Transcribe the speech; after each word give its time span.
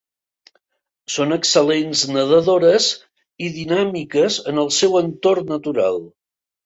Són 1.15 1.35
excel·lents 1.35 2.01
nedadores 2.15 2.87
i 3.49 3.51
dinàmiques 3.61 4.39
en 4.53 4.63
el 4.63 4.73
seu 4.79 5.01
entorn 5.05 5.47
natural. 5.55 6.01